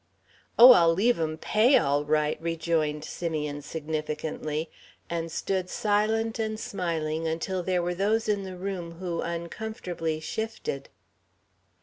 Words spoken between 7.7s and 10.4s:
were those in the room who uncomfortably